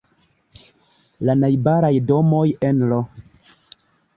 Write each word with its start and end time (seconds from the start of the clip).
La 1.29 1.35
najbaraj 1.43 1.93
domoj 2.13 2.45
nr. 2.79 2.99